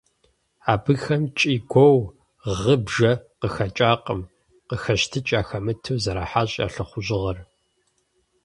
Абыхэм 0.73 1.23
кӀий-гуо, 1.37 2.05
гъы-бжэ 2.59 3.11
къахэкӀакъым– 3.39 4.21
къыхэщтыкӀ 4.67 5.31
яхэмыту, 5.39 6.01
зэрахьащ 6.03 6.51
я 6.65 6.67
лӀыхъужьыгъэр. 6.73 7.37